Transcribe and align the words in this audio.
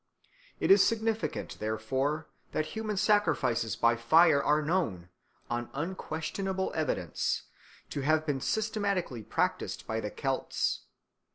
It 0.59 0.71
is 0.71 0.83
significant, 0.83 1.59
therefore, 1.59 2.27
that 2.53 2.65
human 2.73 2.97
sacrifices 2.97 3.75
by 3.75 3.95
fire 3.95 4.43
are 4.43 4.63
known, 4.63 5.09
on 5.47 5.69
unquestionable 5.75 6.71
evidence, 6.73 7.43
to 7.91 8.01
have 8.01 8.25
been 8.25 8.41
systematically 8.41 9.21
practised 9.21 9.85
by 9.85 9.99
the 9.99 10.09
Celts. 10.09 10.85